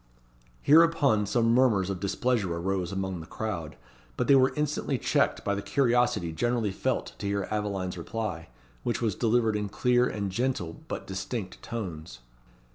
Hereupon 0.63 1.27
some 1.27 1.53
murmurs 1.53 1.91
of 1.91 1.99
displeasure 1.99 2.55
arose 2.55 2.91
among 2.91 3.19
the 3.19 3.27
crowd, 3.27 3.75
but 4.17 4.25
they 4.27 4.33
were 4.33 4.51
instantly 4.55 4.97
checked 4.97 5.45
by 5.45 5.53
the 5.53 5.61
curiosity 5.61 6.31
generally 6.33 6.71
felt 6.71 7.13
to 7.19 7.27
hear 7.27 7.47
Aveline's 7.51 7.99
reply, 7.99 8.49
which 8.81 8.99
was 8.99 9.13
delivered 9.13 9.55
in 9.55 9.69
clear 9.69 10.07
and 10.07 10.31
gentle, 10.31 10.81
but 10.87 11.05
distinct 11.05 11.61
tones. 11.61 12.17